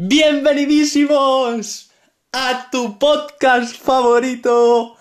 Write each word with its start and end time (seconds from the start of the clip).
Bienvenidísimos 0.00 1.90
a 2.32 2.70
tu 2.70 3.00
podcast 3.00 3.74
favorito, 3.74 4.96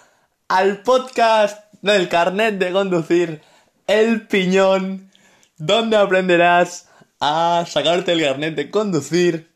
al 0.47 0.81
podcast 0.81 1.71
del 1.83 2.09
carnet 2.09 2.57
de 2.57 2.71
conducir, 2.71 3.43
El 3.85 4.25
Piñón, 4.25 5.11
donde 5.59 5.97
aprenderás 5.97 6.89
a 7.19 7.63
sacarte 7.67 8.13
el 8.13 8.23
carnet 8.23 8.55
de 8.55 8.71
conducir, 8.71 9.51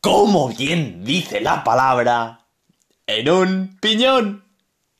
como 0.00 0.48
bien 0.48 1.04
dice 1.04 1.42
la 1.42 1.62
palabra, 1.62 2.46
en 3.06 3.28
un 3.28 3.78
piñón. 3.82 4.44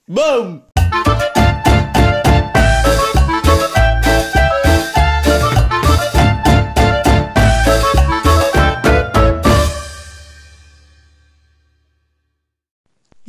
¡Boom! 0.06 0.67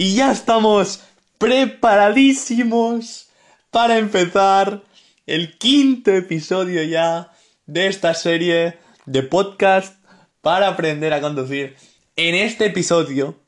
Y 0.01 0.15
ya 0.15 0.31
estamos 0.31 1.01
preparadísimos 1.37 3.27
para 3.69 3.97
empezar 3.97 4.81
el 5.27 5.57
quinto 5.57 6.11
episodio 6.11 6.83
ya 6.83 7.33
de 7.65 7.87
esta 7.87 8.13
serie 8.13 8.77
de 9.05 9.23
podcast 9.23 10.01
para 10.39 10.69
aprender 10.69 11.11
a 11.11 11.19
conducir. 11.19 11.75
En 12.15 12.33
este 12.33 12.67
episodio, 12.67 13.41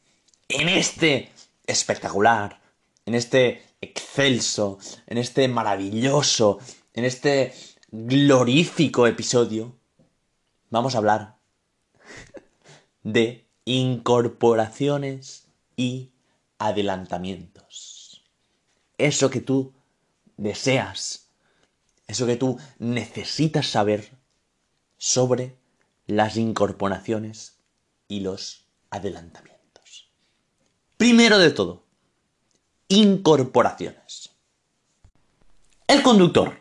en 0.50 0.68
este 0.68 1.32
espectacular, 1.68 2.60
en 3.05 3.16
este 3.16 3.63
excelso, 3.80 4.77
en 5.08 5.20
este 5.20 5.48
maravilloso, 5.48 6.60
en 6.94 7.05
este 7.05 7.54
glorífico 7.91 9.08
episodio, 9.08 9.74
vamos 10.70 10.96
a 10.96 10.98
hablar 10.98 11.38
de 13.04 13.46
incorporaciones 13.63 15.48
y 15.77 16.12
adelantamientos. 16.62 18.23
Eso 18.98 19.29
que 19.31 19.41
tú 19.41 19.73
deseas, 20.37 21.27
eso 22.07 22.27
que 22.27 22.35
tú 22.35 22.59
necesitas 22.77 23.65
saber 23.65 24.12
sobre 24.98 25.57
las 26.05 26.37
incorporaciones 26.37 27.57
y 28.07 28.20
los 28.20 28.67
adelantamientos. 28.91 30.12
Primero 30.98 31.39
de 31.39 31.49
todo, 31.49 31.84
incorporaciones. 32.89 34.29
El 35.87 36.04
conductor 36.04 36.59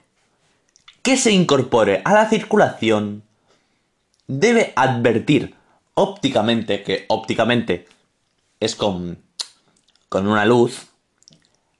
que 1.02 1.18
se 1.18 1.32
incorpore 1.32 2.00
a 2.06 2.14
la 2.14 2.30
circulación 2.30 3.22
debe 4.26 4.72
advertir 4.76 5.54
ópticamente, 5.92 6.82
que 6.82 7.04
ópticamente 7.08 7.86
es 8.60 8.74
con 8.74 9.29
con 10.10 10.26
una 10.26 10.44
luz, 10.44 10.88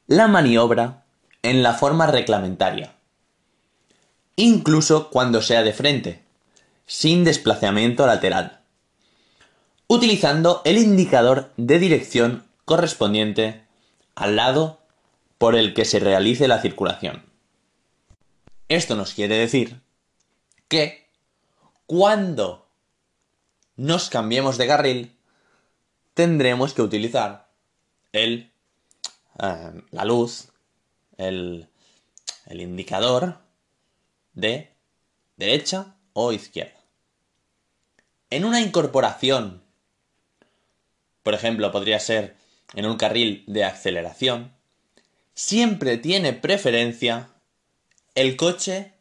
la 0.07 0.29
maniobra 0.29 1.05
en 1.43 1.65
la 1.65 1.75
forma 1.75 2.07
reglamentaria, 2.07 2.95
incluso 4.37 5.11
cuando 5.11 5.43
sea 5.43 5.65
de 5.65 5.73
frente, 5.73 6.23
sin 6.87 7.25
desplazamiento 7.25 8.07
lateral, 8.07 8.61
utilizando 9.89 10.63
el 10.65 10.79
indicador 10.79 11.51
de 11.57 11.81
dirección 11.81 12.45
correspondiente 12.65 13.65
al 14.15 14.37
lado 14.37 14.79
por 15.37 15.57
el 15.57 15.75
que 15.75 15.85
se 15.85 15.99
realice 15.99 16.47
la 16.47 16.63
circulación. 16.63 17.25
Esto 18.69 18.95
nos 18.95 19.13
quiere 19.13 19.39
decir 19.39 19.81
que 20.69 21.09
cuando 21.87 22.69
nos 23.75 24.09
cambiemos 24.09 24.57
de 24.57 24.69
carril, 24.69 25.17
tendremos 26.15 26.75
que 26.75 26.83
utilizar 26.83 27.50
el, 28.13 28.53
eh, 29.43 29.83
la 29.91 30.05
luz, 30.05 30.49
el, 31.17 31.69
el 32.47 32.61
indicador 32.61 33.39
de 34.35 34.71
derecha 35.37 35.97
o 36.13 36.33
izquierda. 36.33 36.81
En 38.31 38.45
una 38.45 38.61
incorporación, 38.61 39.63
por 41.23 41.35
ejemplo, 41.35 41.73
podría 41.73 41.99
ser 41.99 42.37
en 42.75 42.87
un 42.87 42.97
carril 42.97 43.45
de 43.47 43.65
aceleración, 43.65 44.53
siempre 45.35 45.97
tiene 45.97 46.33
preferencia 46.33 47.31
el 48.15 48.37
coche 48.37 48.95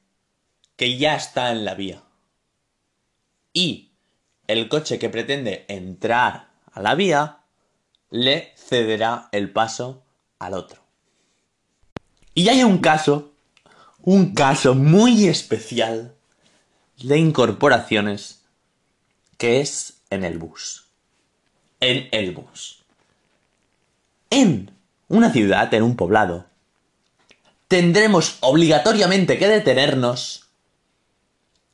que 0.76 0.97
ya 0.97 1.16
está 1.16 1.52
en 1.52 1.66
la 1.66 1.76
vía. 1.76 2.03
Y 3.53 3.91
el 4.47 4.70
coche 4.70 4.97
que 4.97 5.09
pretende 5.09 5.66
entrar 5.68 6.50
a 6.72 6.81
la 6.81 6.96
vía 6.96 7.39
le 8.09 8.53
cederá 8.56 9.30
el 9.31 9.52
paso 9.52 10.03
al 10.40 10.53
otro. 10.53 10.81
Y 12.34 12.50
hay 12.50 12.64
un 12.64 12.80
caso, 12.80 13.34
un 14.02 14.34
caso 14.34 14.75
muy 14.75 15.28
especial 15.28 16.16
de 16.97 17.18
incorporaciones 17.18 18.42
que 19.38 19.62
es 19.62 20.02
en 20.09 20.24
el 20.24 20.38
bus. 20.38 20.86
En 21.80 22.08
el 22.12 22.31
bus. 22.31 22.84
En 24.30 24.72
una 25.08 25.31
ciudad, 25.31 25.74
en 25.74 25.84
un 25.84 25.96
poblado, 25.96 26.46
tendremos 27.68 28.38
obligatoriamente 28.41 29.38
que 29.38 29.47
detenernos, 29.47 30.50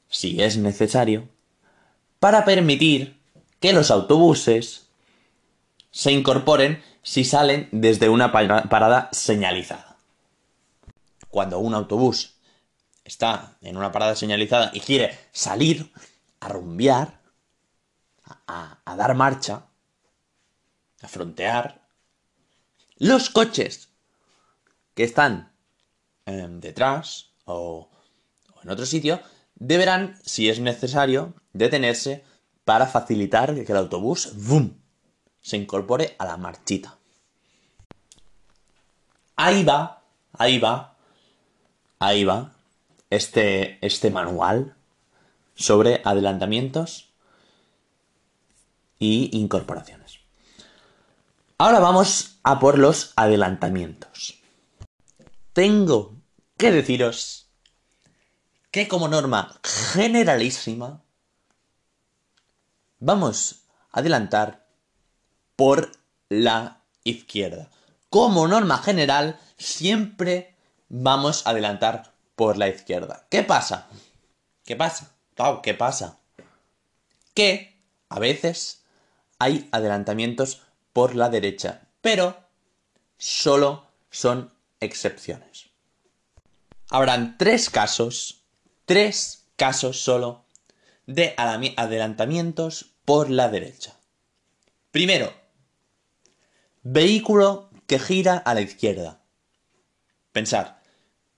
si 0.10 0.42
es 0.42 0.58
necesario, 0.58 1.28
para 2.20 2.46
permitir 2.46 3.18
que 3.60 3.74
los 3.74 3.92
autobuses 3.92 4.85
se 5.96 6.12
incorporen 6.12 6.84
si 7.04 7.24
salen 7.24 7.70
desde 7.72 8.10
una 8.10 8.34
parada 8.34 9.08
señalizada. 9.14 9.96
Cuando 11.30 11.60
un 11.60 11.74
autobús 11.74 12.36
está 13.06 13.56
en 13.62 13.78
una 13.78 13.94
parada 13.94 14.14
señalizada 14.18 14.72
y 14.74 14.82
quiere 14.82 15.18
salir 15.32 15.94
a 16.42 16.50
rumbear, 16.50 17.22
a, 18.46 18.78
dar 18.98 19.16
marcha, 19.16 19.68
a 21.02 21.08
frontear, 21.08 21.88
los 22.98 23.30
coches 23.30 23.88
que 24.96 25.06
están 25.06 25.54
em, 26.26 26.60
detrás 26.60 27.32
o, 27.46 27.90
o 28.54 28.62
en 28.64 28.70
otro 28.70 28.86
sitio 28.86 29.22
deberán, 29.56 30.20
si 30.26 30.50
es 30.50 30.60
necesario, 30.60 31.36
detenerse 31.54 32.26
para 32.66 32.86
facilitar 32.86 33.56
que 33.56 33.72
el 33.72 33.78
autobús 33.78 34.34
¡boom! 34.36 34.85
Se 35.46 35.58
incorpore 35.58 36.16
a 36.18 36.26
la 36.26 36.38
marchita. 36.38 36.98
Ahí 39.36 39.64
va, 39.64 40.02
ahí 40.34 40.58
va, 40.58 40.96
ahí 42.00 42.24
va 42.24 42.52
este, 43.12 43.78
este 43.86 44.10
manual 44.10 44.76
sobre 45.54 46.02
adelantamientos 46.04 47.12
y 48.98 49.38
incorporaciones. 49.38 50.18
Ahora 51.60 51.80
vamos 51.80 52.40
a 52.42 52.60
por 52.60 52.80
los 52.80 53.14
adelantamientos. 53.16 54.40
Tengo 55.54 56.16
que 56.58 56.72
deciros 56.72 57.52
que 58.72 58.88
como 58.88 59.08
norma 59.08 59.60
generalísima 59.64 61.04
vamos 63.00 63.68
a 63.92 64.00
adelantar 64.00 64.65
por 65.56 65.92
la 66.30 66.82
izquierda. 67.04 67.70
Como 68.10 68.48
norma 68.48 68.78
general, 68.78 69.40
siempre 69.58 70.56
vamos 70.90 71.46
a 71.46 71.52
adelantar 71.52 72.14
por 72.36 72.58
la 72.58 72.68
izquierda. 72.68 73.26
¿Qué 73.30 73.44
pasa? 73.44 73.88
¿Qué 74.64 74.76
pasa? 74.76 75.12
¿qué 75.62 75.74
pasa? 75.74 76.18
Que 77.34 77.78
a 78.10 78.20
veces 78.20 78.84
hay 79.38 79.68
adelantamientos 79.72 80.62
por 80.94 81.16
la 81.16 81.30
derecha, 81.30 81.82
pero 82.02 82.38
solo 83.18 83.88
son 84.10 84.54
excepciones. 84.80 85.70
Habrán 86.90 87.38
tres 87.38 87.70
casos, 87.70 88.44
tres 88.86 89.46
casos 89.58 90.00
solo 90.02 90.46
de 91.06 91.34
adelantamientos 91.38 92.94
por 93.04 93.30
la 93.30 93.50
derecha. 93.50 93.96
Primero, 94.92 95.34
Vehículo 96.88 97.72
que 97.88 97.98
gira 97.98 98.38
a 98.38 98.54
la 98.54 98.62
izquierda. 98.62 99.20
Pensar, 100.32 100.84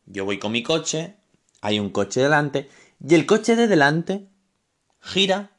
yo 0.06 0.26
voy 0.26 0.40
con 0.40 0.52
mi 0.52 0.62
coche, 0.62 1.16
hay 1.62 1.80
un 1.80 1.90
coche 1.90 2.20
delante, 2.20 2.70
y 3.00 3.16
el 3.16 3.26
coche 3.26 3.56
de 3.56 3.70
delante 3.70 4.28
gira 5.00 5.56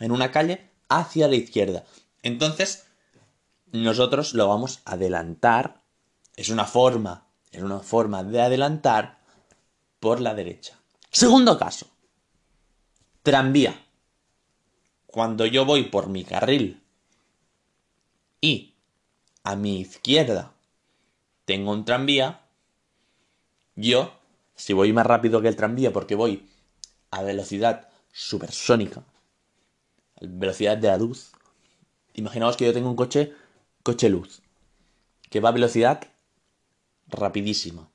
en 0.00 0.12
una 0.12 0.30
calle 0.30 0.68
hacia 0.90 1.28
la 1.28 1.36
izquierda. 1.36 1.86
Entonces, 2.20 2.84
nosotros 3.72 4.34
lo 4.34 4.48
vamos 4.48 4.82
a 4.84 4.92
adelantar. 4.92 5.80
Es 6.36 6.50
una 6.50 6.66
forma, 6.66 7.26
es 7.52 7.62
una 7.62 7.78
forma 7.78 8.22
de 8.22 8.42
adelantar 8.42 9.18
por 9.98 10.20
la 10.20 10.34
derecha. 10.34 10.78
Segundo 11.10 11.58
caso. 11.58 11.86
Tranvía. 13.22 13.82
cuando 15.06 15.46
yo 15.46 15.64
voy 15.64 15.84
por 15.84 16.08
mi 16.08 16.22
carril 16.22 16.82
y 18.42 18.71
a 19.44 19.56
mi 19.56 19.80
izquierda 19.80 20.52
tengo 21.44 21.72
un 21.72 21.84
tranvía, 21.84 22.40
yo, 23.74 24.12
si 24.54 24.72
voy 24.72 24.92
más 24.92 25.06
rápido 25.06 25.40
que 25.40 25.48
el 25.48 25.56
tranvía 25.56 25.92
porque 25.92 26.14
voy 26.14 26.48
a 27.10 27.22
velocidad 27.22 27.88
supersónica, 28.12 29.02
velocidad 30.20 30.76
de 30.78 30.88
la 30.88 30.98
luz, 30.98 31.32
imaginaos 32.14 32.56
que 32.56 32.66
yo 32.66 32.72
tengo 32.72 32.88
un 32.88 32.96
coche, 32.96 33.32
coche 33.82 34.08
luz, 34.08 34.42
que 35.30 35.40
va 35.40 35.48
a 35.48 35.52
velocidad 35.52 36.02
rapidísima. 37.08 37.88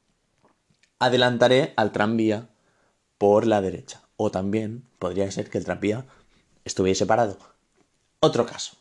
Adelantaré 0.99 1.73
al 1.75 1.91
tranvía 1.91 2.49
por 3.17 3.45
la 3.45 3.61
derecha. 3.61 4.01
O 4.15 4.31
también 4.31 4.83
podría 4.97 5.29
ser 5.31 5.49
que 5.49 5.59
el 5.59 5.65
tranvía 5.65 6.05
estuviese 6.65 7.05
parado. 7.05 7.37
Otro 8.19 8.47
caso. 8.47 8.75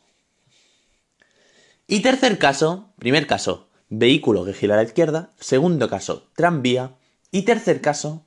Y 1.89 2.01
tercer 2.01 2.39
caso, 2.39 2.93
primer 2.99 3.27
caso, 3.27 3.69
vehículo 3.89 4.45
que 4.45 4.53
gira 4.53 4.75
a 4.75 4.79
la 4.79 4.83
izquierda. 4.83 5.31
Segundo 5.39 5.89
caso, 5.89 6.29
tranvía. 6.35 6.97
Y 7.31 7.43
tercer 7.43 7.81
caso, 7.81 8.27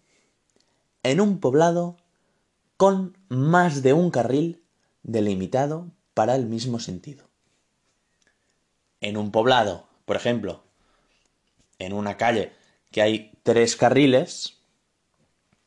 en 1.04 1.20
un 1.20 1.40
poblado 1.40 1.98
con 2.78 3.18
más 3.28 3.84
de 3.84 3.92
un 3.94 4.12
carril 4.12 4.64
delimitado 5.04 5.92
para 6.14 6.36
el 6.36 6.46
mismo 6.46 6.80
sentido. 6.80 7.26
En 9.02 9.18
un 9.18 9.32
poblado, 9.32 9.88
por 10.06 10.16
ejemplo, 10.16 10.64
en 11.80 11.94
una 11.94 12.16
calle 12.16 12.54
que 12.92 13.02
hay 13.02 13.32
tres 13.44 13.76
carriles, 13.76 14.58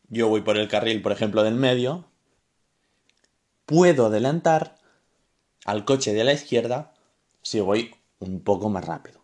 yo 0.09 0.29
voy 0.29 0.41
por 0.41 0.56
el 0.56 0.69
carril, 0.69 1.03
por 1.03 1.12
ejemplo, 1.12 1.43
del 1.43 1.55
medio, 1.55 2.06
puedo 3.67 4.06
adelantar 4.06 4.77
al 5.65 5.85
coche 5.85 6.12
de 6.12 6.25
la 6.25 6.33
izquierda 6.33 6.92
si 7.43 7.61
voy 7.61 7.94
un 8.21 8.41
poco 8.41 8.69
más 8.71 8.85
rápido. 8.85 9.21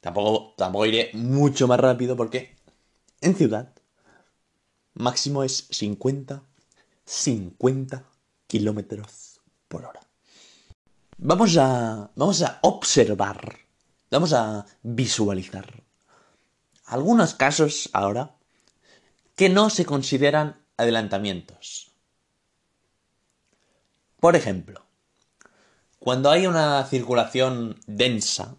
Tampoco, 0.00 0.54
tampoco 0.56 0.86
iré 0.86 1.10
mucho 1.14 1.66
más 1.68 1.80
rápido 1.80 2.16
porque 2.16 2.56
en 3.20 3.34
ciudad 3.34 3.74
máximo 4.94 5.42
es 5.42 5.66
50, 5.70 6.42
50 7.04 8.04
kilómetros 8.46 9.40
por 9.68 9.84
hora. 9.84 10.00
Vamos 11.18 11.56
a, 11.58 12.10
vamos 12.16 12.42
a 12.42 12.58
observar, 12.62 13.58
vamos 14.10 14.32
a 14.32 14.64
visualizar 14.82 15.82
algunos 16.86 17.34
casos 17.34 17.90
ahora 17.92 18.34
que 19.36 19.48
no 19.48 19.70
se 19.70 19.84
consideran 19.84 20.56
adelantamientos. 20.76 21.92
Por 24.18 24.34
ejemplo, 24.34 24.82
cuando 26.00 26.30
hay 26.30 26.46
una 26.46 26.82
circulación 26.86 27.78
densa, 27.86 28.56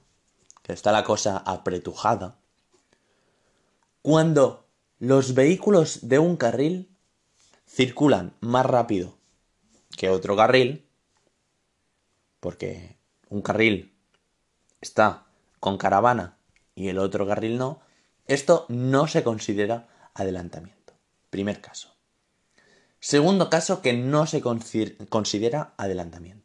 que 0.62 0.74
está 0.74 0.92
la 0.92 1.04
cosa 1.04 1.38
apretujada, 1.38 2.38
cuando 4.04 4.68
los 5.00 5.34
vehículos 5.34 6.08
de 6.08 6.20
un 6.20 6.38
carril 6.38 6.96
circulan 7.68 8.36
más 8.42 8.66
rápido 8.66 9.18
que 9.98 10.10
otro 10.10 10.36
carril, 10.36 10.86
porque 12.40 12.98
un 13.30 13.42
carril 13.42 13.92
está 14.80 15.26
con 15.60 15.80
caravana 15.80 16.38
y 16.76 16.90
el 16.90 17.00
otro 17.00 17.28
carril 17.28 17.58
no, 17.58 17.82
esto 18.28 18.66
no 18.70 19.08
se 19.08 19.24
considera 19.24 19.88
adelantamiento. 20.14 20.94
Primer 21.32 21.60
caso. 21.60 21.90
Segundo 23.00 23.50
caso 23.50 23.82
que 23.82 23.94
no 23.94 24.28
se 24.28 24.42
considera 24.42 25.74
adelantamiento. 25.78 26.41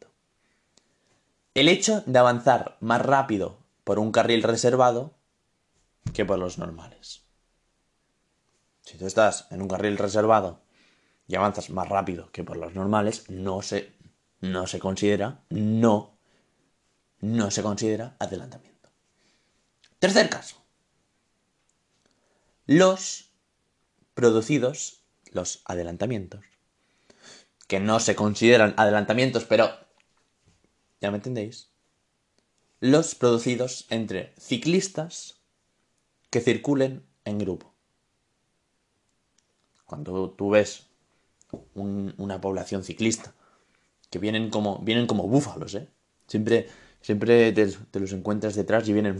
El 1.56 1.68
hecho 1.68 2.02
de 2.04 2.18
avanzar 2.18 2.76
más 2.80 3.00
rápido 3.00 3.56
por 3.82 3.98
un 3.98 4.12
carril 4.12 4.42
reservado 4.42 5.14
que 6.12 6.26
por 6.26 6.38
los 6.38 6.58
normales. 6.58 7.22
Si 8.82 8.98
tú 8.98 9.06
estás 9.06 9.46
en 9.50 9.62
un 9.62 9.68
carril 9.68 9.96
reservado 9.96 10.60
y 11.26 11.34
avanzas 11.34 11.70
más 11.70 11.88
rápido 11.88 12.30
que 12.30 12.44
por 12.44 12.58
los 12.58 12.74
normales, 12.74 13.30
no 13.30 13.62
se, 13.62 13.94
no 14.42 14.66
se 14.66 14.78
considera, 14.78 15.40
no, 15.48 16.18
no 17.20 17.50
se 17.50 17.62
considera 17.62 18.16
adelantamiento. 18.18 18.90
Tercer 19.98 20.28
caso 20.28 20.62
los 22.66 23.30
producidos, 24.12 25.04
los 25.32 25.62
adelantamientos, 25.64 26.44
que 27.66 27.80
no 27.80 27.98
se 27.98 28.14
consideran 28.14 28.74
adelantamientos, 28.76 29.44
pero 29.44 29.85
ya 31.00 31.10
me 31.10 31.18
entendéis, 31.18 31.68
los 32.80 33.14
producidos 33.14 33.86
entre 33.90 34.32
ciclistas 34.38 35.36
que 36.30 36.40
circulen 36.40 37.02
en 37.24 37.38
grupo. 37.38 37.72
Cuando 39.84 40.30
tú 40.30 40.50
ves 40.50 40.86
una 41.74 42.40
población 42.40 42.84
ciclista, 42.84 43.32
que 44.10 44.18
vienen 44.18 44.50
como, 44.50 44.78
vienen 44.80 45.06
como 45.06 45.28
búfalos, 45.28 45.74
¿eh? 45.74 45.88
Siempre, 46.26 46.68
siempre 47.00 47.52
te, 47.52 48.00
los 48.00 48.12
encuentras 48.12 48.54
detrás 48.54 48.88
y 48.88 48.92
vienen 48.92 49.18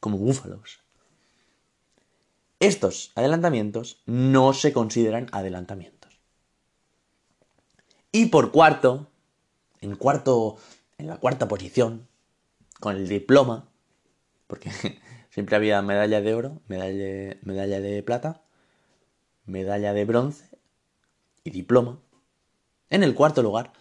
como 0.00 0.18
búfalos. 0.18 0.80
Estos 2.60 3.10
adelantamientos 3.16 4.00
no 4.06 4.52
se 4.52 4.72
consideran 4.72 5.26
adelantamientos. 5.32 6.20
Y 8.12 8.26
por 8.26 8.52
cuarto, 8.52 9.08
en 9.82 9.96
cuarto, 9.96 10.56
en 10.96 11.08
la 11.08 11.18
cuarta 11.18 11.48
posición, 11.48 12.08
con 12.80 12.96
el 12.96 13.08
diploma, 13.08 13.68
porque 14.46 14.70
siempre 15.30 15.56
había 15.56 15.82
medalla 15.82 16.20
de 16.22 16.34
oro, 16.34 16.62
medalla, 16.68 17.36
medalla 17.42 17.80
de 17.80 18.02
plata, 18.02 18.42
medalla 19.44 19.92
de 19.92 20.04
bronce 20.04 20.48
y 21.44 21.50
diploma. 21.50 22.00
En 22.88 23.02
el 23.02 23.14
cuarto 23.14 23.42
lugar, 23.42 23.72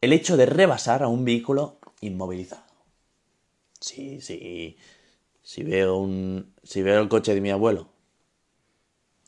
el 0.00 0.12
hecho 0.12 0.36
de 0.36 0.46
rebasar 0.46 1.02
a 1.02 1.08
un 1.08 1.24
vehículo 1.24 1.78
inmovilizado. 2.00 2.62
Sí, 3.80 4.20
sí, 4.20 4.76
si 5.42 5.62
veo 5.62 5.96
un 5.96 6.54
si 6.62 6.82
veo 6.82 7.00
el 7.00 7.08
coche 7.08 7.34
de 7.34 7.40
mi 7.40 7.50
abuelo 7.50 7.88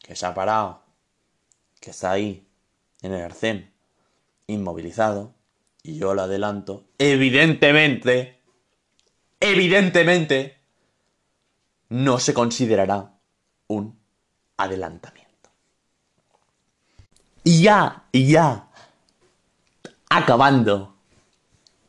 que 0.03 0.15
se 0.15 0.27
ha 0.27 0.35
parado 0.35 0.83
que 1.81 1.91
está 1.91 2.11
ahí 2.11 2.47
en 3.01 3.13
el 3.13 3.23
arcén 3.23 3.73
inmovilizado 4.47 5.35
y 5.83 5.99
yo 5.99 6.15
lo 6.15 6.23
adelanto 6.23 6.85
evidentemente 6.99 8.41
evidentemente 9.41 10.59
no 11.89 12.19
se 12.19 12.35
considerará 12.35 13.19
un 13.67 13.99
adelantamiento. 14.57 15.51
Y 17.43 17.63
ya 17.63 18.05
y 18.13 18.31
ya 18.31 18.69
acabando 20.09 20.95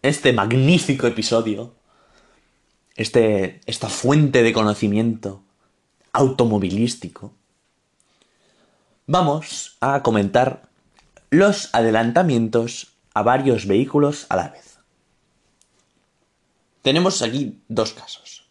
este 0.01 0.33
magnífico 0.33 1.07
episodio 1.07 1.75
este, 2.95 3.62
esta 3.65 3.89
fuente 3.89 4.43
de 4.43 4.53
conocimiento 4.53 5.43
automovilístico, 6.13 7.33
vamos 9.07 9.77
a 9.81 10.03
comentar 10.03 10.69
los 11.29 11.74
adelantamientos 11.74 12.90
a 13.13 13.23
varios 13.23 13.65
vehículos 13.65 14.25
a 14.29 14.35
la 14.35 14.49
vez. 14.49 14.77
Tenemos 16.81 17.21
aquí 17.21 17.61
dos 17.67 17.93
casos. 17.93 18.47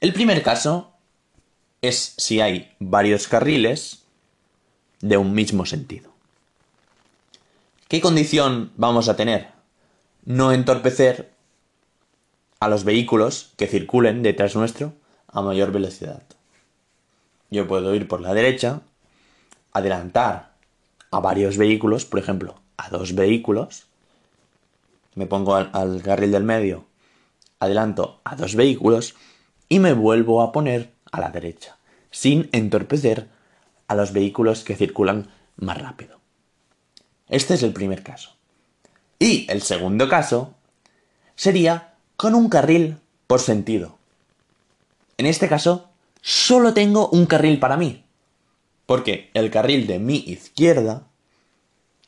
El 0.00 0.12
primer 0.12 0.42
caso 0.42 0.92
es 1.82 2.14
si 2.16 2.40
hay 2.40 2.74
varios 2.78 3.28
carriles 3.28 4.04
de 5.00 5.16
un 5.16 5.32
mismo 5.32 5.66
sentido. 5.66 6.12
¿Qué 7.88 8.00
condición 8.00 8.72
vamos 8.76 9.08
a 9.08 9.16
tener? 9.16 9.48
No 10.24 10.52
entorpecer 10.52 11.32
a 12.60 12.68
los 12.68 12.84
vehículos 12.84 13.52
que 13.56 13.66
circulen 13.66 14.22
detrás 14.22 14.56
nuestro 14.56 14.92
a 15.28 15.42
mayor 15.42 15.72
velocidad. 15.72 16.22
Yo 17.50 17.66
puedo 17.66 17.94
ir 17.94 18.08
por 18.08 18.20
la 18.20 18.34
derecha, 18.34 18.82
adelantar 19.72 20.52
a 21.10 21.20
varios 21.20 21.56
vehículos, 21.56 22.04
por 22.04 22.18
ejemplo, 22.18 22.56
dos 22.90 23.14
vehículos, 23.14 23.86
me 25.14 25.26
pongo 25.26 25.54
al, 25.56 26.02
carril 26.02 26.32
del 26.32 26.44
medio, 26.44 26.86
adelanto 27.58 28.20
a 28.24 28.36
dos 28.36 28.54
vehículos 28.54 29.16
y 29.68 29.80
me 29.80 29.92
vuelvo 29.92 30.42
a 30.42 30.52
poner 30.52 30.92
a 31.10 31.20
la 31.20 31.30
derecha, 31.30 31.76
sin 32.10 32.48
entorpecer 32.52 33.28
a 33.88 33.94
los 33.94 34.12
vehículos 34.12 34.64
que 34.64 34.76
circulan 34.76 35.30
más 35.56 35.78
rápido. 35.78 36.20
Este 37.28 37.54
es 37.54 37.62
el 37.62 37.72
primer 37.72 38.02
caso. 38.02 38.30
Y 39.18 39.50
el 39.50 39.62
segundo 39.62 40.08
caso 40.08 40.54
sería 41.34 41.94
con 42.16 42.34
un 42.34 42.48
carril 42.48 42.98
por 43.26 43.40
sentido. 43.40 43.98
En 45.16 45.26
este 45.26 45.48
caso, 45.48 45.88
solo 46.22 46.74
tengo 46.74 47.08
un 47.08 47.26
carril 47.26 47.58
para 47.58 47.76
mí, 47.76 48.04
porque 48.86 49.30
el 49.34 49.50
carril 49.50 49.86
de 49.86 49.98
mi 49.98 50.16
izquierda 50.16 51.08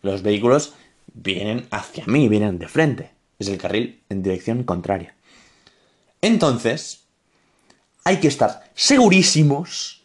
Los 0.02 0.22
vehículos 0.22 0.74
vienen 1.12 1.66
hacia 1.70 2.06
mí, 2.06 2.28
vienen 2.28 2.58
de 2.58 2.68
frente. 2.68 3.10
Es 3.38 3.48
el 3.48 3.58
carril 3.58 4.02
en 4.08 4.22
dirección 4.22 4.64
contraria. 4.64 5.14
Entonces, 6.22 7.04
hay 8.04 8.18
que 8.20 8.28
estar 8.28 8.70
segurísimos, 8.74 10.02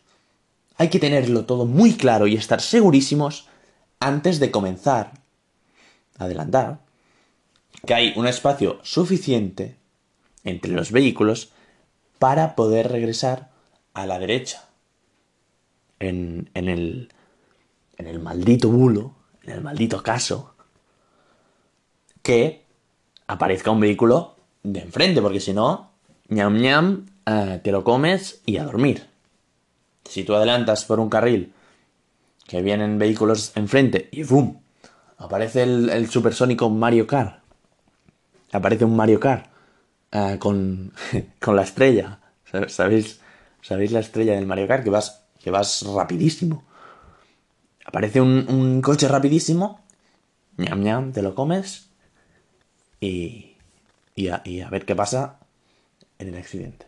hay 0.77 0.89
que 0.89 0.99
tenerlo 0.99 1.45
todo 1.45 1.65
muy 1.65 1.93
claro 1.93 2.27
y 2.27 2.35
estar 2.35 2.61
segurísimos 2.61 3.47
antes 3.99 4.39
de 4.39 4.51
comenzar 4.51 5.13
a 6.17 6.25
adelantar 6.25 6.79
que 7.85 7.93
hay 7.93 8.13
un 8.15 8.27
espacio 8.27 8.79
suficiente 8.83 9.75
entre 10.43 10.71
los 10.71 10.91
vehículos 10.91 11.51
para 12.19 12.55
poder 12.55 12.91
regresar 12.91 13.51
a 13.93 14.05
la 14.05 14.19
derecha. 14.19 14.69
En, 15.99 16.49
en, 16.53 16.67
el, 16.67 17.09
en 17.97 18.07
el 18.07 18.19
maldito 18.19 18.69
bulo, 18.69 19.15
en 19.45 19.53
el 19.53 19.61
maldito 19.61 20.01
caso, 20.01 20.53
que 22.21 22.65
aparezca 23.27 23.71
un 23.71 23.79
vehículo 23.79 24.35
de 24.63 24.81
enfrente, 24.81 25.21
porque 25.21 25.39
si 25.39 25.53
no, 25.53 25.91
ñam 26.29 26.57
ñam, 26.57 27.05
eh, 27.25 27.59
te 27.63 27.71
lo 27.71 27.83
comes 27.83 28.41
y 28.45 28.57
a 28.57 28.63
dormir. 28.63 29.07
Si 30.03 30.23
tú 30.23 30.35
adelantas 30.35 30.85
por 30.85 30.99
un 30.99 31.09
carril 31.09 31.53
que 32.47 32.61
vienen 32.61 32.99
vehículos 32.99 33.51
enfrente 33.55 34.09
y 34.11 34.23
¡boom! 34.23 34.59
Aparece 35.17 35.63
el, 35.63 36.09
supersónico 36.09 36.69
Mario 36.69 37.07
Kart. 37.07 37.39
Aparece 38.51 38.85
un 38.85 38.95
Mario 38.95 39.19
Kart 39.19 39.47
eh, 40.11 40.37
con, 40.39 40.93
con 41.39 41.55
la 41.55 41.63
estrella. 41.63 42.19
¿Sabéis, 42.67 43.19
¿Sabéis 43.61 43.91
la 43.91 43.99
estrella 43.99 44.33
del 44.33 44.45
Mario 44.45 44.67
Kart? 44.67 44.83
Que 44.83 44.89
vas, 44.89 45.25
que 45.41 45.51
vas 45.51 45.83
rapidísimo. 45.83 46.63
Aparece 47.85 48.19
un, 48.19 48.81
coche 48.81 49.07
rapidísimo. 49.07 49.79
ñam 50.57 50.81
ñam, 50.81 51.11
te 51.13 51.21
lo 51.21 51.35
comes. 51.35 51.89
Y, 52.99 53.55
y, 54.15 54.27
a, 54.29 54.41
y 54.43 54.61
a 54.61 54.69
ver 54.69 54.85
qué 54.85 54.95
pasa 54.95 55.39
en 56.17 56.29
el 56.29 56.35
accidente. 56.37 56.87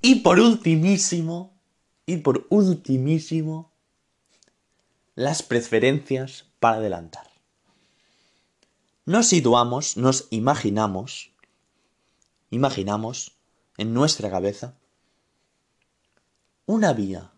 Y 0.00 0.16
por 0.16 0.38
ultimísimo, 0.40 1.52
y 2.06 2.18
por 2.18 2.46
ultimísimo, 2.50 3.70
las 5.14 5.42
preferencias 5.42 6.46
para 6.60 6.76
adelantar. 6.76 7.28
Nos 9.04 9.26
situamos, 9.26 9.96
nos 9.96 10.28
imaginamos, 10.30 11.32
imaginamos 12.50 13.32
en 13.76 13.94
nuestra 13.94 14.30
cabeza 14.30 14.76
una 16.68 16.92
vía 16.92 17.32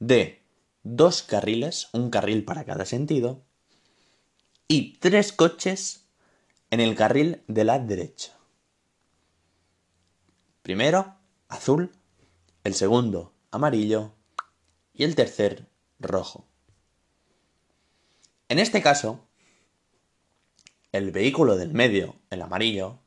de 0.00 0.42
dos 0.82 1.22
carriles, 1.22 1.88
un 1.92 2.10
carril 2.10 2.44
para 2.44 2.64
cada 2.64 2.84
sentido, 2.84 3.44
y 4.66 4.98
tres 4.98 5.32
coches 5.32 6.08
en 6.70 6.80
el 6.80 6.96
carril 6.96 7.44
de 7.46 7.62
la 7.62 7.78
derecha. 7.78 8.36
Primero, 10.62 11.14
azul, 11.46 11.92
el 12.64 12.74
segundo, 12.74 13.32
amarillo 13.52 14.14
y 14.92 15.04
el 15.04 15.14
tercer, 15.14 15.68
rojo. 16.00 16.44
En 18.48 18.58
este 18.58 18.82
caso, 18.82 19.28
el 20.90 21.12
vehículo 21.12 21.54
del 21.54 21.72
medio, 21.72 22.16
el 22.30 22.42
amarillo, 22.42 22.98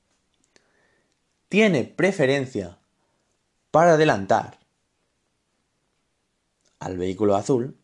tiene 1.50 1.84
preferencia 1.84 2.78
para 3.72 3.96
adelantar 3.96 4.58
al 6.80 6.98
vehículo 6.98 7.36
azul, 7.36 7.78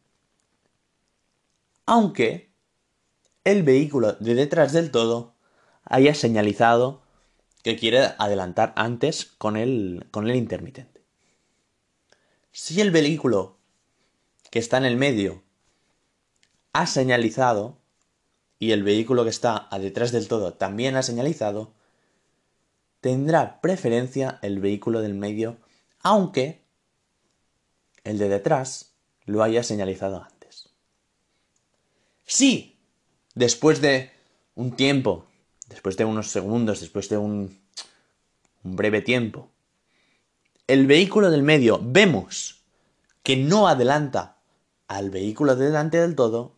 aunque 1.85 2.51
el 3.43 3.63
vehículo 3.63 4.13
de 4.13 4.35
detrás 4.35 4.71
del 4.71 4.91
todo 4.91 5.35
haya 5.83 6.15
señalizado 6.15 7.01
que 7.63 7.77
quiere 7.77 8.13
adelantar 8.17 8.73
antes 8.75 9.25
con 9.25 9.57
el, 9.57 10.07
con 10.11 10.29
el 10.29 10.35
intermitente. 10.35 11.01
Si 12.51 12.79
el 12.81 12.91
vehículo 12.91 13.57
que 14.51 14.59
está 14.59 14.77
en 14.77 14.85
el 14.85 14.97
medio 14.97 15.43
ha 16.73 16.87
señalizado 16.87 17.77
y 18.59 18.71
el 18.71 18.83
vehículo 18.83 19.23
que 19.23 19.29
está 19.29 19.67
a 19.71 19.79
detrás 19.79 20.11
del 20.11 20.27
todo 20.27 20.53
también 20.53 20.95
ha 20.95 21.03
señalizado, 21.03 21.73
tendrá 23.01 23.59
preferencia 23.59 24.39
el 24.41 24.59
vehículo 24.59 25.01
del 25.01 25.13
medio, 25.13 25.57
aunque 25.99 26.62
el 28.03 28.17
de 28.17 28.29
detrás 28.29 28.93
lo 29.25 29.43
haya 29.43 29.63
señalizado 29.63 30.23
antes. 30.23 30.69
Si 32.25 32.77
después 33.35 33.81
de 33.81 34.11
un 34.55 34.75
tiempo 34.75 35.27
después 35.73 35.97
de 35.97 36.05
unos 36.05 36.29
segundos, 36.29 36.81
después 36.81 37.09
de 37.09 37.17
un, 37.17 37.59
breve 38.61 39.01
tiempo, 39.01 39.49
el 40.67 40.87
vehículo 40.87 41.31
del 41.31 41.43
medio 41.43 41.79
vemos 41.83 42.63
que 43.23 43.35
no 43.35 43.67
adelanta 43.67 44.37
al 44.87 45.09
vehículo 45.09 45.55
de 45.55 45.65
delante 45.65 45.99
del 45.99 46.15
todo, 46.15 46.55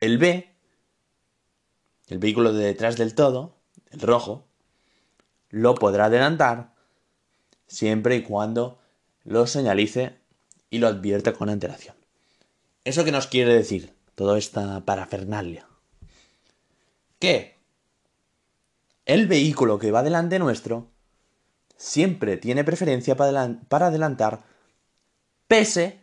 el 0.00 0.18
B, 0.18 0.54
el 2.06 2.18
vehículo 2.18 2.52
de 2.52 2.64
detrás 2.64 2.96
del 2.96 3.14
todo, 3.14 3.56
el 3.90 4.00
rojo, 4.00 4.46
lo 5.50 5.74
podrá 5.74 6.06
adelantar 6.06 6.74
siempre 7.66 8.16
y 8.16 8.22
cuando 8.22 8.78
lo 9.24 9.46
señalice 9.46 10.16
y 10.70 10.78
lo 10.78 10.88
advierta 10.88 11.32
con 11.32 11.48
antelación. 11.48 11.96
¿Eso 12.84 13.04
qué 13.04 13.12
nos 13.12 13.26
quiere 13.26 13.54
decir? 13.54 13.92
Toda 14.14 14.38
esta 14.38 14.84
parafernalia. 14.84 15.66
¿Qué? 17.18 17.52
el 19.06 19.26
vehículo 19.26 19.78
que 19.78 19.90
va 19.90 20.02
delante 20.02 20.38
nuestro 20.38 20.88
siempre 21.76 22.36
tiene 22.36 22.64
preferencia 22.64 23.16
para 23.16 23.86
adelantar, 23.86 24.44
pese 25.48 26.00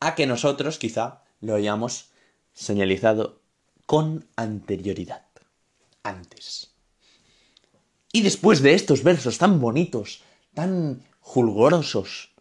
a 0.00 0.14
que 0.14 0.26
nosotros 0.26 0.78
quizá 0.78 1.22
lo 1.40 1.54
hayamos 1.54 2.10
señalizado 2.52 3.40
con 3.86 4.26
anterioridad, 4.36 5.24
antes. 6.02 6.72
Y 8.12 8.22
después 8.22 8.62
de 8.62 8.74
estos 8.74 9.02
versos 9.04 9.38
tan 9.38 9.60
bonitos, 9.60 10.22
tan 10.54 11.04
julgorosos, 11.28 12.32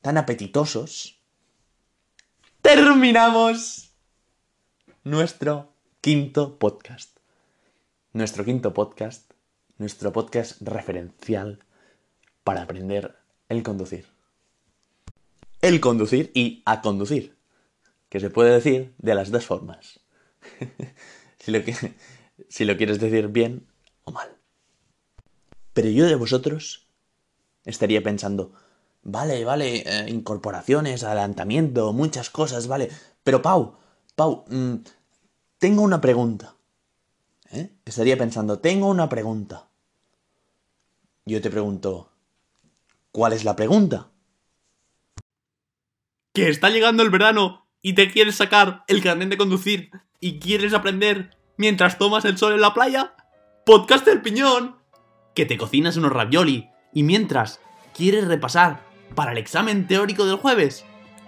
tan 0.00 0.16
apetitosos, 0.18 1.18
terminamos 2.62 3.90
nuestro 5.04 5.72
quinto 6.00 6.58
podcast 6.58 7.16
nuestro 8.16 8.46
quinto 8.46 8.72
podcast, 8.72 9.30
nuestro 9.76 10.10
podcast 10.10 10.62
referencial 10.62 11.58
para 12.44 12.62
aprender 12.62 13.14
el 13.50 13.62
conducir. 13.62 14.06
El 15.60 15.80
conducir 15.80 16.30
y 16.32 16.62
a 16.64 16.80
conducir, 16.80 17.36
que 18.08 18.18
se 18.18 18.30
puede 18.30 18.54
decir 18.54 18.94
de 18.96 19.14
las 19.14 19.30
dos 19.30 19.44
formas. 19.44 20.00
si, 21.38 21.50
lo 21.50 21.58
si 22.48 22.64
lo 22.64 22.78
quieres 22.78 23.00
decir 23.00 23.28
bien 23.28 23.66
o 24.04 24.12
mal. 24.12 24.34
Pero 25.74 25.90
yo 25.90 26.06
de 26.06 26.14
vosotros 26.14 26.85
estaría 27.66 28.02
pensando, 28.02 28.52
vale, 29.02 29.44
vale, 29.44 29.82
eh, 29.84 30.06
incorporaciones, 30.08 31.04
adelantamiento, 31.04 31.92
muchas 31.92 32.30
cosas, 32.30 32.68
vale. 32.68 32.90
Pero 33.22 33.42
Pau, 33.42 33.76
Pau, 34.14 34.44
mm, 34.48 34.76
tengo 35.58 35.82
una 35.82 36.00
pregunta. 36.00 36.54
¿eh? 37.52 37.70
estaría 37.84 38.16
pensando, 38.16 38.58
tengo 38.58 38.88
una 38.88 39.08
pregunta. 39.08 39.68
Yo 41.24 41.40
te 41.40 41.50
pregunto, 41.50 42.10
¿cuál 43.12 43.32
es 43.32 43.44
la 43.44 43.56
pregunta? 43.56 44.10
Que 46.32 46.48
está 46.48 46.70
llegando 46.70 47.02
el 47.02 47.10
verano 47.10 47.66
y 47.82 47.94
te 47.94 48.10
quieres 48.10 48.36
sacar 48.36 48.84
el 48.88 49.02
carnet 49.02 49.28
de 49.28 49.36
conducir 49.36 49.90
y 50.20 50.38
quieres 50.38 50.72
aprender 50.72 51.36
mientras 51.56 51.98
tomas 51.98 52.24
el 52.24 52.38
sol 52.38 52.52
en 52.52 52.60
la 52.60 52.74
playa. 52.74 53.14
Podcast 53.64 54.04
del 54.04 54.22
piñón. 54.22 54.76
Que 55.34 55.46
te 55.46 55.58
cocinas 55.58 55.96
unos 55.96 56.12
ravioli 56.12 56.70
y 56.92 57.02
mientras 57.02 57.60
quieres 57.94 58.26
repasar 58.26 58.80
para 59.14 59.32
el 59.32 59.38
examen 59.38 59.86
teórico 59.86 60.26
del 60.26 60.36
jueves. 60.36 60.84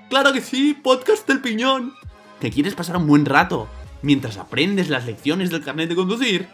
Claro 0.08 0.32
que 0.32 0.40
sí, 0.40 0.74
podcast 0.74 1.26
del 1.28 1.40
piñón. 1.40 1.94
¿Te 2.40 2.50
quieres 2.50 2.74
pasar 2.74 2.96
un 2.96 3.06
buen 3.06 3.24
rato 3.24 3.68
mientras 4.02 4.36
aprendes 4.36 4.88
las 4.88 5.06
lecciones 5.06 5.50
del 5.50 5.64
carnet 5.64 5.88
de 5.88 5.96
conducir. 5.96 6.48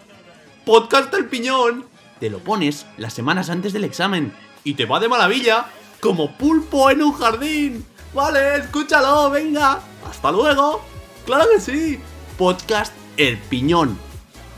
Podcast 0.65 1.13
del 1.13 1.27
piñón. 1.27 1.87
Te 2.21 2.31
lo 2.31 2.39
pones 2.39 2.87
las 2.97 3.13
semanas 3.13 3.51
antes 3.51 3.73
del 3.73 3.85
examen 3.85 4.33
y 4.63 4.75
te 4.75 4.87
va 4.87 5.01
de 5.01 5.09
maravilla, 5.09 5.67
como 6.01 6.37
pulpo 6.37 6.91
en 6.91 7.03
un 7.03 7.13
jardín. 7.13 7.85
Vale, 8.15 8.57
escúchalo, 8.57 9.31
venga. 9.31 9.81
Hasta 10.09 10.33
luego. 10.33 10.83
Claro 11.27 11.45
que 11.53 11.61
sí. 11.61 11.99
Podcast 12.39 12.93
El 13.17 13.39
Piñón, 13.39 13.99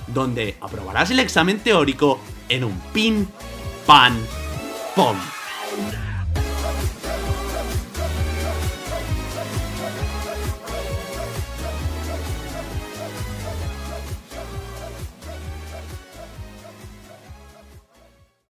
donde 0.09 0.57
aprobarás 0.61 1.11
el 1.11 1.19
examen 1.19 1.59
teórico 1.59 2.21
en 2.49 2.65
un 2.65 2.79
pin, 2.93 3.29
fun, 3.87 4.13
fun. 4.97 6.06